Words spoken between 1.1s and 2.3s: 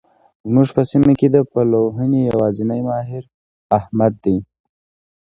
کې د پلوهنې